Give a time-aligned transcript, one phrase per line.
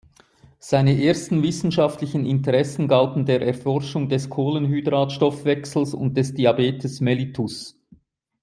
[0.57, 7.79] Seine ersten wissenschaftlichen Interessen galten der Erforschung des Kohlenhydrat-Stoffwechsels und des Diabetes mellitus.